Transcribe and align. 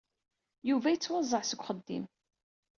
Yuba 0.69 0.87
yettwaẓẓeɛ 0.93 1.43
seg 1.45 1.59
uxeddim. 1.61 2.05